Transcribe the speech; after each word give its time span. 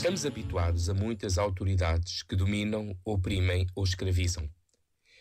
Estamos 0.00 0.24
habituados 0.24 0.88
a 0.88 0.94
muitas 0.94 1.36
autoridades 1.36 2.22
que 2.22 2.34
dominam, 2.34 2.98
oprimem 3.04 3.66
ou 3.74 3.84
escravizam. 3.84 4.48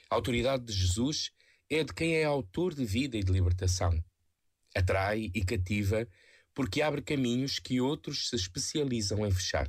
A 0.10 0.16
autoridade 0.16 0.64
de 0.64 0.72
Jesus 0.72 1.32
é 1.70 1.84
de 1.84 1.94
quem 1.94 2.16
é 2.16 2.24
autor 2.24 2.74
de 2.74 2.86
vida 2.86 3.18
e 3.18 3.22
de 3.22 3.30
libertação. 3.30 4.02
Atrai 4.74 5.32
e 5.36 5.44
cativa 5.44 6.08
porque 6.54 6.82
abre 6.82 7.02
caminhos 7.02 7.60
que 7.60 7.82
outros 7.82 8.30
se 8.30 8.38
especializam 8.38 9.28
em 9.28 9.32
fechar. 9.32 9.68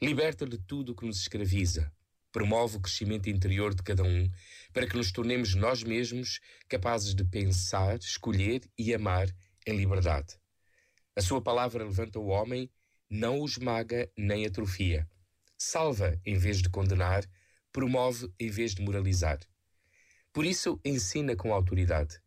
Liberta 0.00 0.46
de 0.46 0.56
tudo 0.56 0.92
o 0.92 0.96
que 0.96 1.04
nos 1.04 1.20
escraviza, 1.20 1.92
promove 2.32 2.78
o 2.78 2.80
crescimento 2.80 3.28
interior 3.28 3.74
de 3.74 3.82
cada 3.82 4.04
um 4.04 4.30
para 4.72 4.86
que 4.86 4.96
nos 4.96 5.12
tornemos 5.12 5.54
nós 5.54 5.82
mesmos 5.82 6.40
capazes 6.66 7.14
de 7.14 7.26
pensar, 7.26 7.98
escolher 7.98 8.62
e 8.78 8.94
amar 8.94 9.28
em 9.66 9.76
liberdade. 9.76 10.34
A 11.14 11.20
sua 11.20 11.42
palavra 11.42 11.84
levanta 11.84 12.18
o 12.18 12.28
homem, 12.28 12.70
não 13.10 13.40
o 13.40 13.44
esmaga 13.44 14.10
nem 14.16 14.46
atrofia. 14.46 15.08
Salva 15.56 16.20
em 16.24 16.36
vez 16.36 16.62
de 16.62 16.68
condenar, 16.68 17.24
promove 17.72 18.32
em 18.38 18.50
vez 18.50 18.74
de 18.74 18.82
moralizar. 18.82 19.38
Por 20.32 20.44
isso, 20.44 20.80
ensina 20.84 21.34
com 21.34 21.52
autoridade. 21.52 22.20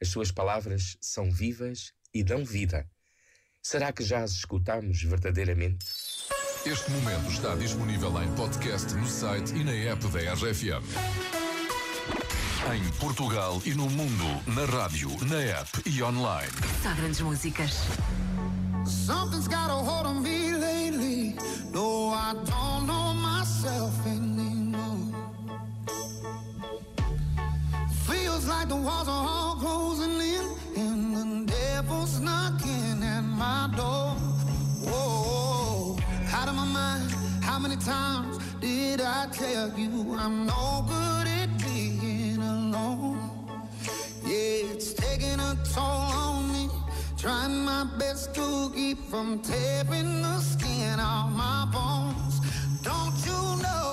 As 0.00 0.08
suas 0.08 0.30
palavras 0.30 0.96
são 1.00 1.30
vivas 1.30 1.92
e 2.12 2.22
dão 2.22 2.44
vida. 2.44 2.88
Será 3.62 3.92
que 3.92 4.04
já 4.04 4.22
as 4.22 4.32
escutamos 4.32 5.02
verdadeiramente? 5.02 5.86
Este 6.64 6.90
momento 6.90 7.30
está 7.30 7.54
disponível 7.54 8.22
em 8.22 8.34
podcast 8.34 8.92
no 8.94 9.06
site 9.06 9.54
e 9.54 9.64
na 9.64 9.72
app 9.72 10.06
da 10.08 10.34
RFM. 10.34 10.84
Em 12.74 12.92
Portugal 12.98 13.62
e 13.64 13.74
no 13.74 13.88
mundo, 13.88 14.42
na 14.46 14.64
rádio, 14.64 15.10
na 15.26 15.40
app 15.40 15.70
e 15.86 16.02
online. 16.02 16.52
Só 16.82 16.92
grandes 16.94 17.20
músicas. 17.20 17.72
Something's 18.86 19.48
got 19.48 19.68
a 19.68 19.74
hold 19.74 20.06
on 20.06 20.22
me 20.22 20.52
lately. 20.52 21.36
No, 21.72 22.10
I 22.10 22.34
don't 22.34 22.86
know 22.86 23.14
myself 23.14 24.06
anymore. 24.06 25.12
Feels 28.06 28.46
like 28.46 28.68
the 28.68 28.76
walls 28.76 29.08
are 29.08 29.26
all 29.28 29.56
closing 29.56 30.20
in, 30.20 30.46
and 30.76 31.16
the 31.16 31.52
devil's 31.52 32.20
knocking 32.20 33.02
at 33.02 33.22
my 33.22 33.70
door. 33.76 34.14
Whoa, 34.86 35.98
out 36.32 36.48
of 36.48 36.54
my 36.54 36.64
mind. 36.64 37.10
How 37.42 37.58
many 37.58 37.76
times 37.76 38.38
did 38.60 39.00
I 39.00 39.26
tell 39.32 39.76
you 39.76 40.16
I'm 40.18 40.46
no 40.46 40.84
good 40.88 41.05
my 47.76 47.84
best 47.98 48.34
to 48.34 48.70
keep 48.74 48.98
from 49.10 49.38
tearing 49.40 50.22
the 50.22 50.38
skin 50.40 50.98
off 50.98 51.30
my 51.30 51.68
bones. 51.70 52.40
Don't 52.82 53.16
you 53.26 53.62
know 53.62 53.85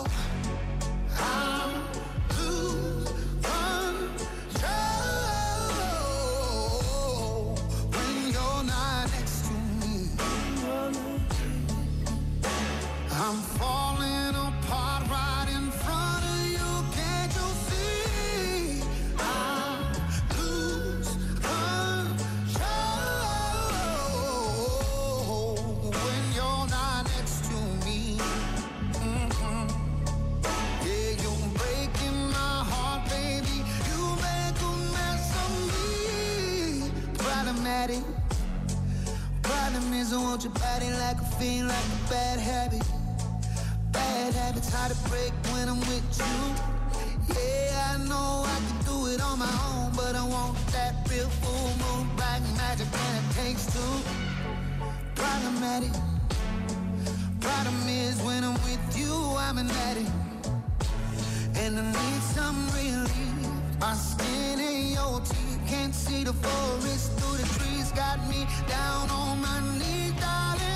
Problematic. 37.53 38.03
Problem 39.43 39.93
is, 39.93 40.11
I 40.11 40.17
want 40.17 40.43
your 40.43 40.53
body 40.53 40.89
like 40.89 41.21
a 41.21 41.25
fiend, 41.37 41.67
like 41.67 41.77
a 41.77 42.09
bad 42.09 42.39
habit. 42.39 42.81
Bad 43.91 44.33
habits 44.33 44.73
hard 44.73 44.91
to 44.91 44.97
break 45.09 45.31
when 45.53 45.69
I'm 45.69 45.79
with 45.81 46.03
you. 46.17 47.35
Yeah, 47.35 47.93
I 47.93 47.97
know 48.09 48.43
I 48.43 48.57
can 48.57 48.85
do 48.85 49.05
it 49.05 49.21
on 49.21 49.37
my 49.37 49.53
own, 49.69 49.91
but 49.95 50.15
I 50.15 50.25
want 50.25 50.57
that 50.73 50.95
real 51.11 51.29
full 51.29 51.69
moon 51.77 52.09
black 52.15 52.41
magic, 52.57 52.87
and 52.91 53.23
it 53.23 53.35
takes 53.35 53.67
two. 53.71 53.93
Problematic. 55.13 55.93
Problem 57.39 57.87
is, 57.87 58.19
when 58.23 58.43
I'm 58.43 58.55
with 58.65 58.97
you, 58.97 59.13
I'm 59.37 59.59
an 59.59 59.69
addict, 59.69 60.09
and 61.57 61.77
I 61.77 61.83
need 61.85 62.21
some 62.33 62.67
relief. 62.71 63.79
My 63.79 63.93
skin 63.93 64.59
ain't 64.59 64.95
your 64.95 65.19
teeth, 65.19 65.52
can't 65.67 65.95
see 65.95 66.23
the 66.23 66.33
forest 66.33 67.11
through 67.13 67.37
the 67.37 67.47
trees. 67.59 67.91
Got 67.91 68.19
me 68.29 68.45
down 68.67 69.09
on 69.09 69.41
my 69.41 69.59
knees, 69.77 70.13
darling. 70.19 70.72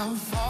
I'm 0.00 0.16
falling 0.16 0.49